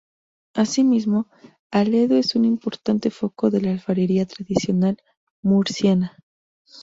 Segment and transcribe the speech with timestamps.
[0.55, 1.27] Asimismo,
[1.69, 4.97] Aledo es un importante foco de la alfarería tradicional
[5.43, 6.17] murciana.